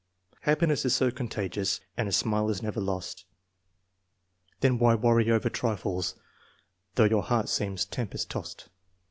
[0.39, 3.27] Happiness is so contagious, and a smile is never lost;
[4.61, 6.15] Then why worry over trifles,
[6.95, 8.69] though your heart seems tem pest tossed.